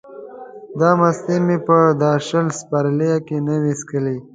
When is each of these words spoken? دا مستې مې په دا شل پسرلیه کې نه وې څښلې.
دا 0.79 0.89
مستې 0.99 1.35
مې 1.45 1.57
په 1.67 1.77
دا 2.01 2.11
شل 2.27 2.47
پسرلیه 2.55 3.17
کې 3.27 3.37
نه 3.47 3.55
وې 3.61 3.73
څښلې. 3.79 4.17